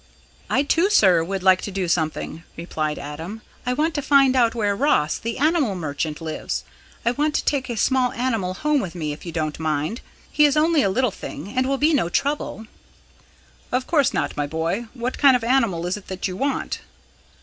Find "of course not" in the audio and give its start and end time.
13.71-14.35